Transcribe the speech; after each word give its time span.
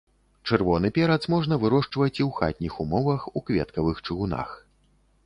Чырвоны 0.49 0.89
перац 0.95 1.19
можна 1.33 1.59
вырошчваць 1.63 2.15
і 2.15 2.23
ў 2.27 2.37
хатніх 2.39 2.79
умовах 2.85 3.29
у 3.37 3.45
кветкавых 3.51 4.03
чыгунах. 4.07 4.49